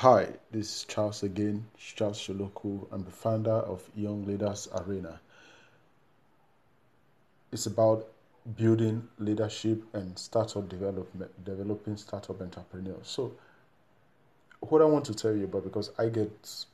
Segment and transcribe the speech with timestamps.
[0.00, 2.86] Hi, this is Charles again, Charles Sholoku.
[2.92, 5.18] I'm the founder of Young Leaders Arena.
[7.50, 8.06] It's about
[8.58, 13.08] building leadership and startup development, developing startup entrepreneurs.
[13.08, 13.32] So,
[14.60, 16.66] what I want to tell you about because I get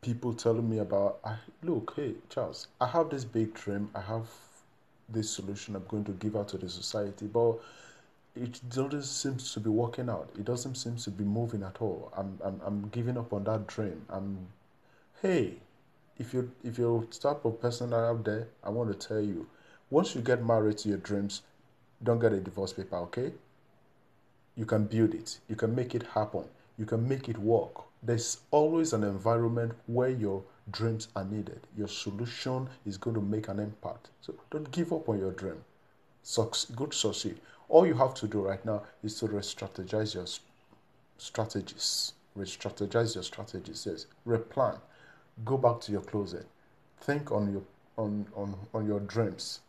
[0.00, 4.30] people telling me about, I, look, hey, Charles, I have this big dream, I have
[5.10, 7.58] this solution I'm going to give out to the society, but
[8.36, 10.30] it doesn't seem to be working out.
[10.38, 12.12] It doesn't seem to be moving at all.
[12.16, 14.02] I'm, I'm, I'm giving up on that dream.
[14.08, 14.46] I'm,
[15.20, 15.54] hey,
[16.18, 19.48] if you if you're type of person out there, I want to tell you,
[19.88, 21.42] once you get married to your dreams,
[22.04, 23.32] don't get a divorce paper, okay?
[24.54, 25.38] You can build it.
[25.48, 26.44] You can make it happen.
[26.78, 27.84] You can make it work.
[28.02, 31.60] There's always an environment where your dreams are needed.
[31.76, 34.08] Your solution is going to make an impact.
[34.20, 35.64] So don't give up on your dream.
[36.22, 37.40] Sucks, good succeed.
[37.70, 40.26] All you have to do right now is to re-strategize your
[41.18, 42.14] strategies.
[42.34, 43.86] Re-strategize your strategies.
[43.88, 44.06] Yes.
[44.26, 44.76] Replan.
[45.44, 46.46] Go back to your closet.
[47.00, 47.62] Think on your
[47.96, 49.60] on, on, on your dreams.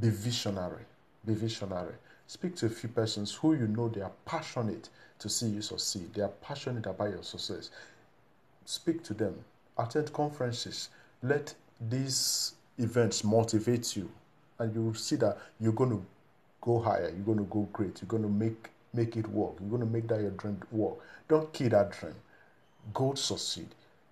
[0.00, 0.84] Be visionary.
[1.26, 1.94] Be visionary.
[2.26, 6.14] Speak to a few persons who you know they are passionate to see you succeed.
[6.14, 7.70] They are passionate about your success.
[8.64, 9.34] Speak to them.
[9.76, 10.88] Attend conferences.
[11.22, 11.54] Let
[11.90, 14.10] these events motivate you.
[14.58, 16.02] And you will see that you're going to
[16.60, 17.12] go higher.
[17.14, 18.00] You're going to go great.
[18.00, 19.54] You're going to make make it work.
[19.60, 20.98] You're going to make that your dream work.
[21.28, 22.14] Don't kill that dream.
[22.92, 23.68] Go succeed.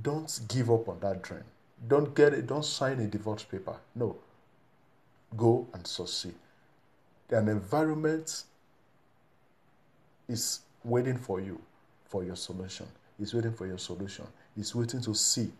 [0.00, 1.44] Don't give up on that dream.
[1.88, 2.46] Don't get it.
[2.46, 3.76] Don't sign a divorce paper.
[3.94, 4.16] No.
[5.36, 6.34] Go and succeed.
[7.30, 8.44] An environment
[10.28, 11.60] is waiting for you
[12.04, 12.86] for your solution.
[13.18, 14.26] It's waiting for your solution.
[14.56, 15.50] It's waiting to see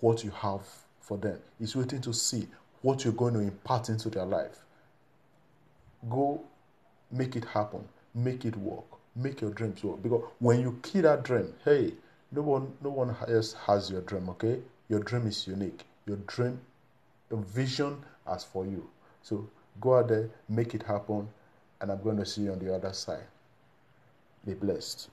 [0.00, 0.62] what you have
[1.00, 1.38] for them.
[1.60, 2.46] It's waiting to see
[2.82, 4.58] what you're going to impart into their life.
[6.10, 6.42] Go
[7.10, 10.02] make it happen, make it work, make your dreams work.
[10.02, 11.92] Because when you kill that dream, hey,
[12.32, 14.28] no one, no one else has your dream.
[14.30, 15.84] Okay, your dream is unique.
[16.06, 16.60] Your dream,
[17.30, 18.88] your vision, as for you.
[19.22, 19.48] So
[19.80, 21.28] go out there, make it happen,
[21.80, 23.24] and I'm going to see you on the other side.
[24.44, 25.08] Be blessed.